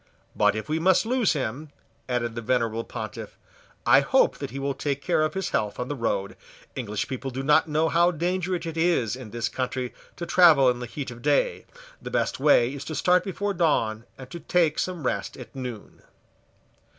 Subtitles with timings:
[0.35, 1.69] "But if we must lose him,"
[2.09, 3.37] added the venerable Pontiff,
[3.85, 6.35] "I hope that he will take care of his health on the road.
[6.75, 10.79] English people do not know how dangerous it is in this country to travel in
[10.79, 11.65] the heat of the day.
[12.01, 16.01] The best way is to start before dawn, and to take some rest at noon."